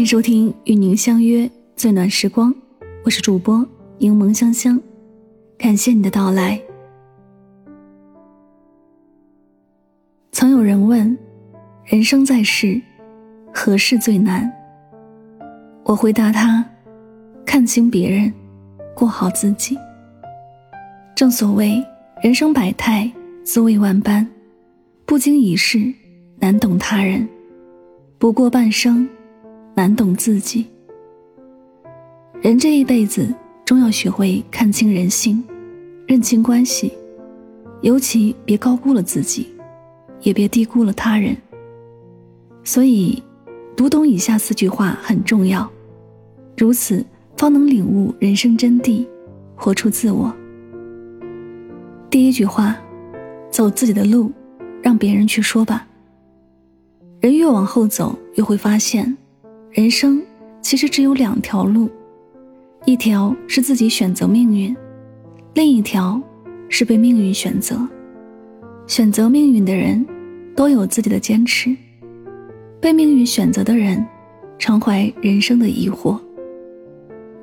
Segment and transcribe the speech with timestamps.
[0.00, 2.54] 欢迎收听与您相约最暖时光，
[3.04, 3.62] 我是主播
[3.98, 4.80] 柠檬香香，
[5.58, 6.58] 感谢你的到来。
[10.32, 11.18] 曾有人问：
[11.84, 12.80] 人生在世，
[13.52, 14.50] 何事最难？
[15.84, 16.64] 我回答他：
[17.44, 18.32] 看清别人，
[18.94, 19.76] 过好自己。
[21.14, 21.84] 正所谓
[22.22, 23.12] 人生百态，
[23.44, 24.26] 滋味万般，
[25.04, 25.92] 不经一事，
[26.38, 27.28] 难懂他人；
[28.18, 29.06] 不过半生。
[29.80, 30.66] 难懂自己。
[32.42, 33.34] 人这一辈子，
[33.64, 35.42] 终要学会看清人性，
[36.06, 36.92] 认清关系，
[37.80, 39.48] 尤其别高估了自己，
[40.20, 41.34] 也别低估了他人。
[42.62, 43.22] 所以，
[43.74, 45.66] 读懂以下四句话很重要，
[46.58, 47.02] 如此
[47.38, 49.06] 方能领悟人生真谛，
[49.56, 50.30] 活出自我。
[52.10, 52.76] 第一句话：
[53.50, 54.30] 走自己的路，
[54.82, 55.88] 让别人去说吧。
[57.20, 59.16] 人越往后走，越会发现。
[59.72, 60.20] 人生
[60.60, 61.88] 其实只有两条路，
[62.86, 64.76] 一条是自己选择命运，
[65.54, 66.20] 另一条
[66.68, 67.88] 是被命运选择。
[68.88, 70.04] 选择命运的人
[70.56, 71.74] 都有自己的坚持，
[72.80, 74.04] 被命运选择的人
[74.58, 76.18] 常怀人生的疑惑。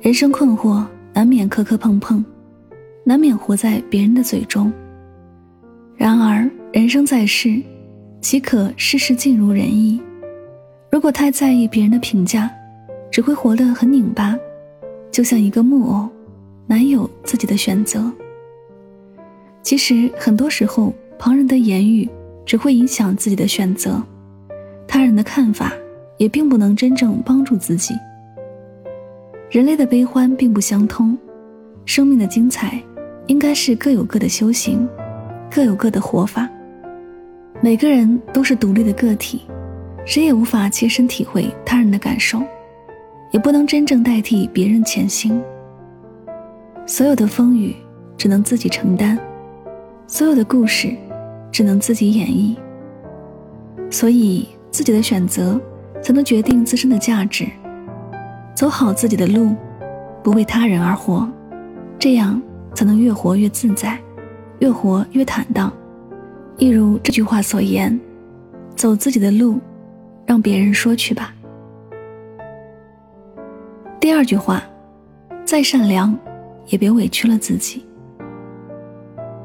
[0.00, 2.24] 人生困惑难免磕磕碰碰，
[3.04, 4.72] 难免活在别人的嘴中。
[5.96, 7.62] 然而人生在世，
[8.20, 10.00] 岂可事事尽如人意？
[10.90, 12.50] 如果太在意别人的评价，
[13.10, 14.36] 只会活得很拧巴，
[15.10, 16.08] 就像一个木偶，
[16.66, 18.10] 难有自己的选择。
[19.62, 22.08] 其实很多时候，旁人的言语
[22.46, 24.02] 只会影响自己的选择，
[24.86, 25.72] 他人的看法
[26.16, 27.94] 也并不能真正帮助自己。
[29.50, 31.16] 人类的悲欢并不相通，
[31.84, 32.80] 生命的精彩
[33.26, 34.88] 应该是各有各的修行，
[35.50, 36.48] 各有各的活法。
[37.60, 39.42] 每个人都是独立的个体。
[40.08, 42.42] 谁也无法切身体会他人的感受，
[43.30, 45.38] 也不能真正代替别人前行。
[46.86, 47.76] 所有的风雨
[48.16, 49.18] 只能自己承担，
[50.06, 50.96] 所有的故事
[51.52, 52.56] 只能自己演绎。
[53.90, 55.60] 所以，自己的选择
[56.02, 57.46] 才能决定自身的价值。
[58.54, 59.54] 走好自己的路，
[60.22, 61.28] 不为他人而活，
[61.98, 62.40] 这样
[62.74, 63.98] 才能越活越自在，
[64.60, 65.70] 越活越坦荡。
[66.56, 68.00] 一如这句话所言
[68.74, 69.60] ：“走自己的路。”
[70.28, 71.32] 让别人说去吧。
[73.98, 74.62] 第二句话，
[75.42, 76.14] 再善良，
[76.66, 77.82] 也别委屈了自己。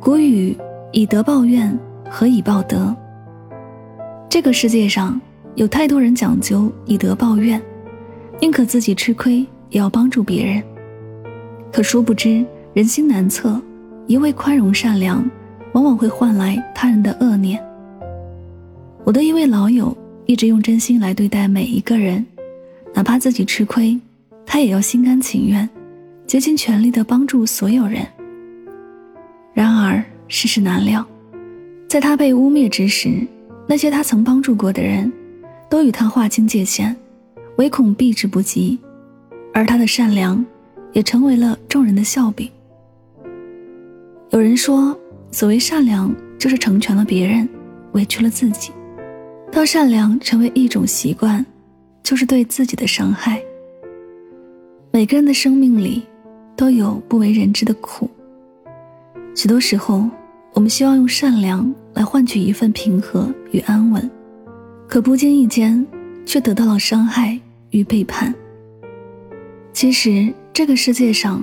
[0.00, 0.56] 古语
[0.90, 1.78] 以德报怨，
[2.10, 2.92] 何以报德？
[4.28, 5.18] 这个世界上
[5.54, 7.62] 有太多人讲究以德报怨，
[8.40, 10.60] 宁可自己吃亏也要帮助别人。
[11.72, 13.62] 可殊不知人心难测，
[14.08, 15.24] 一味宽容善良，
[15.72, 17.64] 往往会换来他人的恶念。
[19.04, 19.96] 我的一位老友。
[20.26, 22.24] 一直用真心来对待每一个人，
[22.94, 23.98] 哪怕自己吃亏，
[24.46, 25.68] 他也要心甘情愿，
[26.26, 28.06] 竭尽全力的帮助所有人。
[29.52, 31.06] 然而世事难料，
[31.86, 33.26] 在他被污蔑之时，
[33.66, 35.12] 那些他曾帮助过的人，
[35.68, 36.96] 都与他划清界限，
[37.56, 38.78] 唯恐避之不及，
[39.52, 40.44] 而他的善良，
[40.92, 42.50] 也成为了众人的笑柄。
[44.30, 44.98] 有人说，
[45.30, 47.48] 所谓善良，就是成全了别人，
[47.92, 48.72] 委屈了自己。
[49.54, 51.46] 当善良成为一种习惯，
[52.02, 53.40] 就是对自己的伤害。
[54.90, 56.02] 每个人的生命里，
[56.56, 58.10] 都有不为人知的苦。
[59.32, 60.10] 许多时候，
[60.54, 64.10] 我们希望用善良来换取一份平和与安稳，
[64.88, 65.86] 可不经意间，
[66.26, 67.38] 却得到了伤害
[67.70, 68.34] 与背叛。
[69.72, 71.40] 其实，这个世界上，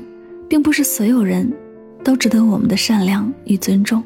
[0.50, 1.50] 并不是所有人
[2.04, 4.04] 都值得我们的善良与尊重。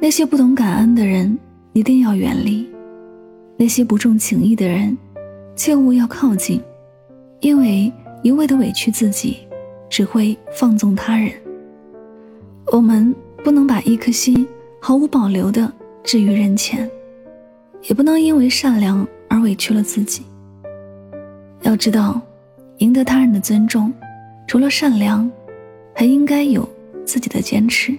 [0.00, 1.38] 那些不懂感恩的人。
[1.72, 2.68] 一定要远离
[3.56, 4.96] 那些不重情义的人，
[5.56, 6.60] 切勿要靠近，
[7.40, 9.38] 因为一味的委屈自己，
[9.88, 11.32] 只会放纵他人。
[12.72, 14.46] 我们不能把一颗心
[14.80, 15.72] 毫无保留的
[16.02, 16.90] 置于人前，
[17.88, 20.22] 也不能因为善良而委屈了自己。
[21.62, 22.20] 要知道，
[22.78, 23.92] 赢得他人的尊重，
[24.46, 25.30] 除了善良，
[25.94, 26.68] 还应该有
[27.04, 27.96] 自己的坚持。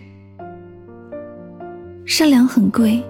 [2.06, 3.02] 善良很贵。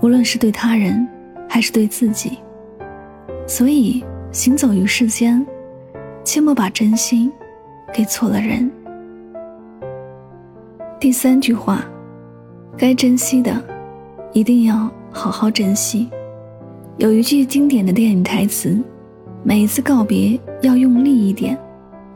[0.00, 1.06] 无论是对他人，
[1.48, 2.38] 还是对自己，
[3.46, 4.02] 所以
[4.32, 5.44] 行走于世间，
[6.24, 7.30] 切莫把真心
[7.92, 8.70] 给错了人。
[10.98, 11.84] 第三句话，
[12.78, 13.62] 该珍惜的，
[14.32, 16.08] 一定要好好珍惜。
[16.96, 18.78] 有一句经典的电影台词：
[19.42, 21.58] 每一次告别要用力一点，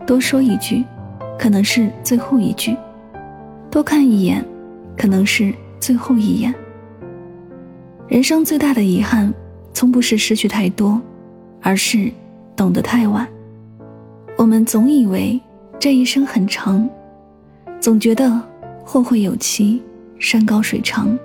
[0.07, 0.83] 多说一句，
[1.39, 2.75] 可能是最后一句；
[3.71, 4.43] 多看一眼，
[4.97, 6.55] 可能是最后一眼。
[8.07, 9.33] 人生最大的遗憾，
[9.73, 11.01] 从不是失去太多，
[11.63, 12.13] 而是
[12.55, 13.27] 懂得太晚。
[14.37, 15.41] 我们总以为
[15.81, 16.89] 这一生很长，
[17.81, 18.41] 总觉得
[18.85, 19.83] 后会有期，
[20.19, 21.19] 山高水长，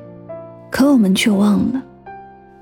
[0.72, 1.84] 可我们却忘了，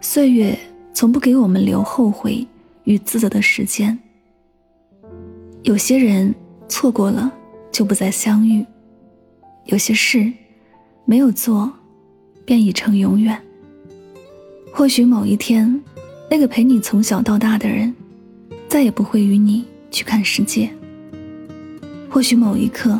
[0.02, 0.58] 岁月
[0.94, 2.46] 从不给我们留后悔
[2.86, 3.98] 与自责的时间。
[5.62, 6.34] 有些人
[6.68, 7.32] 错过了
[7.72, 8.66] 就不再相遇，
[9.66, 10.34] 有些事
[11.06, 11.72] 没有做，
[12.46, 13.40] 便已成永远。
[14.72, 15.82] 或许某一天，
[16.30, 17.94] 那个陪你从小到大的人，
[18.68, 20.70] 再也不会与你去看世界。
[22.10, 23.00] 或许某一刻，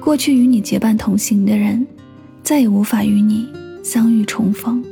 [0.00, 1.84] 过去与你结伴同行的人，
[2.42, 3.48] 再也无法与你
[3.82, 4.82] 相遇重逢。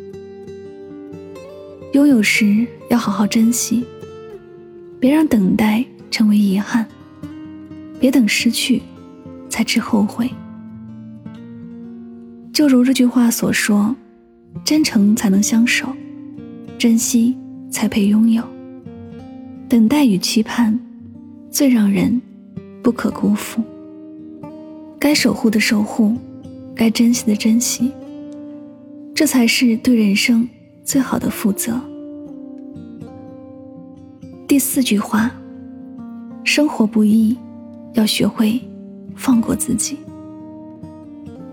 [1.92, 3.84] 拥有时要好好珍惜，
[4.98, 6.84] 别让等待成为遗憾，
[8.00, 8.82] 别等失去
[9.48, 10.28] 才知后悔。
[12.52, 13.94] 就如这句话所说。
[14.62, 15.88] 真诚才能相守，
[16.78, 17.36] 珍惜
[17.70, 18.42] 才配拥有。
[19.68, 20.78] 等待与期盼，
[21.50, 22.20] 最让人
[22.82, 23.62] 不可辜负。
[24.98, 26.14] 该守护的守护，
[26.74, 27.90] 该珍惜的珍惜，
[29.14, 30.48] 这才是对人生
[30.84, 31.78] 最好的负责。
[34.48, 35.30] 第四句话：
[36.44, 37.36] 生活不易，
[37.94, 38.60] 要学会
[39.14, 39.98] 放过自己。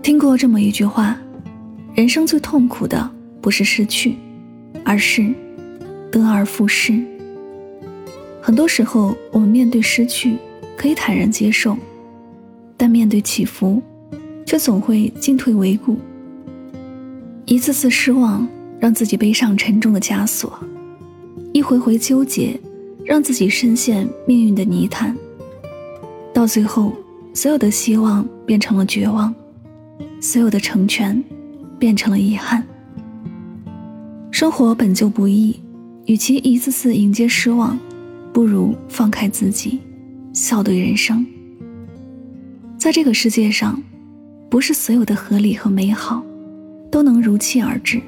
[0.02, 1.21] 听过这么一句话。
[1.94, 3.10] 人生最痛苦的
[3.40, 4.16] 不是失去，
[4.82, 5.32] 而是
[6.10, 6.98] 得而复失。
[8.40, 10.36] 很多时候，我们面对失去
[10.74, 11.76] 可以坦然接受，
[12.78, 13.82] 但面对起伏，
[14.46, 15.98] 却总会进退维谷。
[17.44, 18.48] 一次次失望，
[18.80, 20.50] 让自己背上沉重的枷锁；
[21.52, 22.58] 一回回纠结，
[23.04, 25.14] 让自己深陷命运的泥潭。
[26.32, 26.94] 到最后，
[27.34, 29.34] 所有的希望变成了绝望，
[30.22, 31.22] 所有的成全。
[31.82, 32.64] 变成了遗憾。
[34.30, 35.58] 生活本就不易，
[36.06, 37.76] 与其一次次迎接失望，
[38.32, 39.80] 不如放开自己，
[40.32, 41.26] 笑对人生。
[42.78, 43.82] 在这个世界上，
[44.48, 46.24] 不是所有的合理和美好
[46.88, 48.00] 都能如期而至。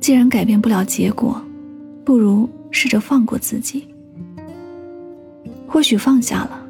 [0.00, 1.40] 既然改变不了结果，
[2.04, 3.86] 不如试着放过自己。
[5.68, 6.60] 或许放下了，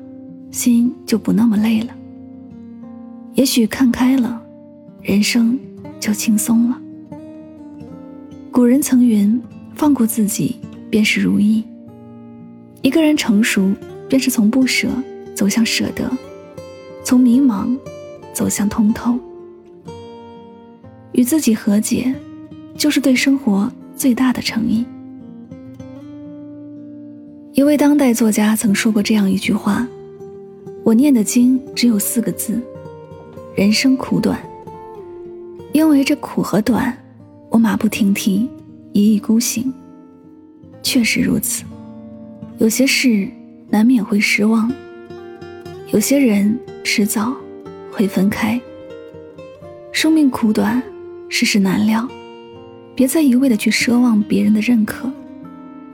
[0.50, 1.94] 心就不那么累了。
[3.32, 4.42] 也许看开了。
[5.06, 5.56] 人生
[6.00, 6.80] 就轻松了。
[8.50, 9.40] 古人曾云
[9.76, 10.56] ：“放过自己，
[10.90, 11.62] 便是如意。”
[12.82, 13.72] 一个人成熟，
[14.08, 14.88] 便是从不舍
[15.32, 16.10] 走向舍得，
[17.04, 17.78] 从迷茫
[18.32, 19.16] 走向通透。
[21.12, 22.12] 与自己和解，
[22.76, 24.84] 就是对生活最大的诚意。
[27.52, 29.86] 一位当代作家曾说过这样一句话
[30.82, 32.60] ：“我念的经只有四个字：
[33.54, 34.36] 人生苦短。”
[35.76, 36.96] 因为这苦和短，
[37.50, 38.48] 我马不停蹄，
[38.94, 39.70] 一意孤行。
[40.82, 41.64] 确实如此，
[42.56, 43.28] 有些事
[43.68, 44.72] 难免会失望，
[45.92, 47.36] 有些人迟早
[47.92, 48.58] 会分开。
[49.92, 50.82] 生命苦短，
[51.28, 52.08] 世事难料，
[52.94, 55.12] 别再一味的去奢望别人的认可。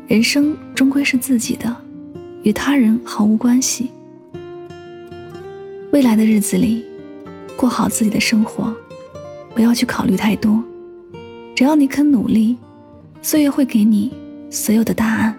[0.06, 1.76] 人生终归是自己的，
[2.44, 3.90] 与他人毫无关系。
[5.90, 6.84] 未来的日子里，
[7.56, 8.72] 过好自己的生活。
[9.54, 10.62] 不要去考虑太多，
[11.54, 12.56] 只要你肯努力，
[13.20, 14.12] 岁月会给你
[14.50, 15.34] 所有的答案。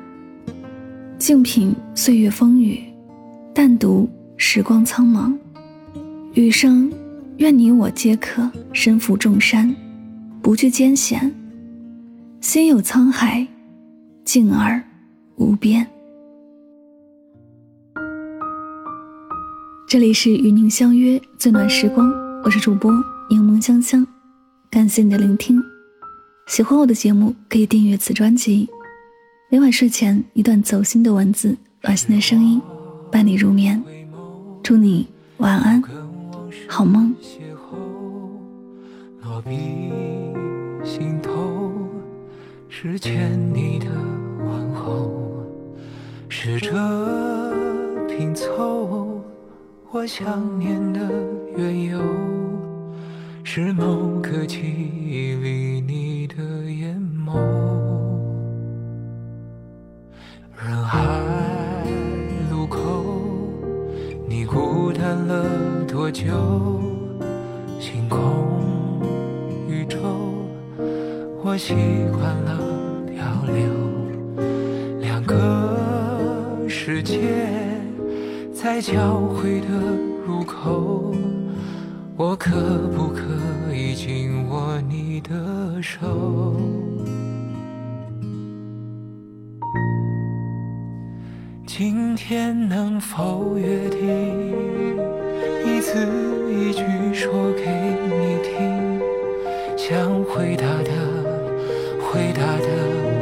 [1.18, 2.84] 静品岁月风雨，
[3.54, 5.34] 淡读时光苍茫。
[6.34, 6.92] 余生，
[7.38, 9.74] 愿你我皆可身负重山，
[10.42, 11.34] 不惧艰险，
[12.42, 13.48] 心有沧海，
[14.26, 14.82] 静而
[15.36, 15.86] 无边。
[19.88, 22.12] 这里是与您相约最暖时光，
[22.44, 22.92] 我是主播。
[23.30, 24.06] 柠檬香香，
[24.70, 25.64] 感谢你的聆听。
[26.48, 28.70] 喜欢我的节目，可以订阅此专辑。
[29.50, 32.62] 每晚睡前一段走心的文字，暖心的声音，
[33.10, 33.82] 伴你入眠。
[34.62, 35.82] 祝你晚安，
[36.68, 37.16] 好梦。
[39.24, 39.56] 落笔
[40.84, 41.72] 心头
[42.68, 43.88] 是欠你的
[44.46, 45.10] 问候，
[46.28, 46.72] 试着
[48.08, 49.24] 拼凑
[49.92, 51.10] 我想念的
[51.56, 52.43] 缘由。
[53.56, 57.38] 是某个记忆里你的眼眸，
[60.58, 61.00] 人海
[62.50, 62.82] 路口，
[64.28, 66.82] 你孤单了多久？
[67.80, 69.00] 星空
[69.70, 70.00] 宇宙，
[71.44, 71.76] 我习
[72.12, 72.58] 惯了
[73.06, 73.70] 漂流，
[75.00, 75.78] 两个
[76.68, 77.20] 世界
[78.52, 79.68] 在交汇的
[80.26, 81.14] 入口。
[82.16, 82.52] 我可
[82.96, 83.24] 不可
[83.74, 86.56] 以紧握你的手？
[91.66, 94.00] 今天能否约定，
[95.66, 96.08] 一字
[96.52, 97.66] 一句说给
[98.06, 99.02] 你听，
[99.76, 100.92] 想回答的
[102.00, 102.68] 回答的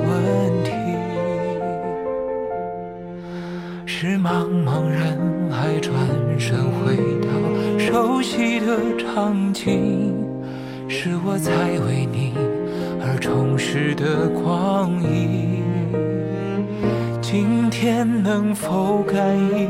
[0.05, 0.71] 问题，
[3.85, 5.95] 是茫茫人海转
[6.37, 7.29] 身回到
[7.91, 10.15] 熟悉的场景，
[10.87, 11.51] 是我在
[11.85, 12.33] 为你
[13.01, 15.61] 而充实的光阴。
[17.21, 19.67] 今天能否感应？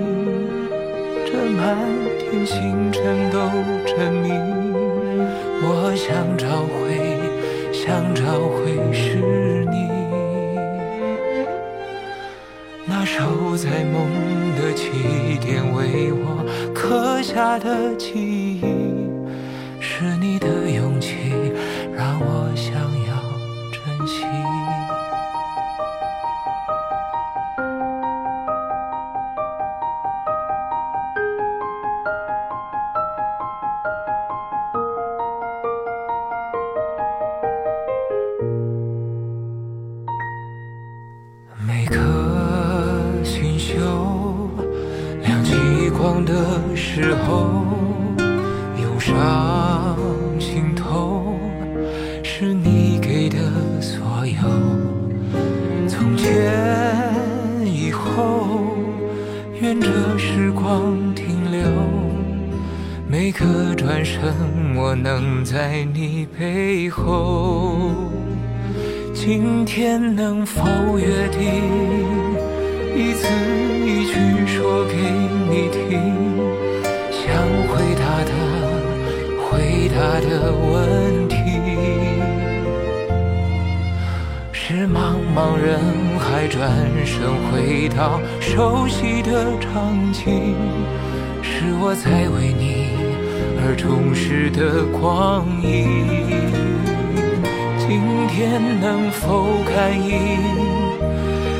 [1.25, 1.75] 这满
[2.19, 3.01] 天星辰
[3.31, 3.39] 都
[3.87, 4.31] 证明，
[5.63, 7.17] 我想找回，
[7.73, 9.90] 想找回是你。
[13.13, 14.07] 守在梦
[14.55, 18.61] 的起点，为我刻下的记忆，
[63.31, 64.21] 一个转身，
[64.75, 67.93] 我能在你背后。
[69.13, 70.61] 今天能否
[70.99, 71.39] 约定，
[72.93, 73.25] 一字
[73.85, 74.13] 一句
[74.45, 74.95] 说给
[75.47, 75.79] 你听，
[77.09, 77.23] 想
[77.69, 78.31] 回答的
[79.47, 81.37] 回答的问题，
[84.51, 85.79] 是茫茫人
[86.19, 86.69] 海转
[87.05, 90.53] 身回到熟悉的场景，
[91.41, 92.80] 是我在为你
[93.71, 96.03] 而充实的光阴。
[97.79, 100.11] 今天能否感应？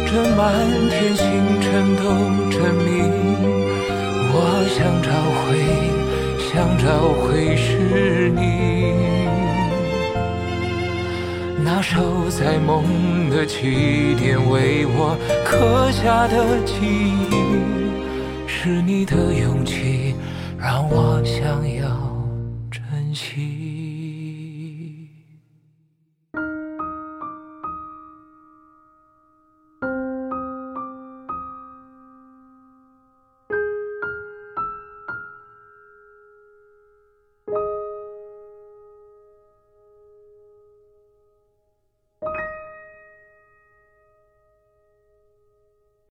[0.05, 0.43] 这满
[0.89, 1.23] 天星
[1.61, 2.03] 辰都
[2.51, 3.07] 证明，
[4.27, 4.35] 我
[4.75, 5.07] 想找
[5.39, 5.55] 回，
[6.51, 8.91] 想找回是你。
[11.63, 15.15] 那守在梦的起点，为我
[15.45, 16.75] 刻下的记
[17.31, 17.31] 忆，
[18.45, 20.13] 是你的勇气，
[20.61, 21.89] 让我想要
[22.69, 23.50] 珍惜。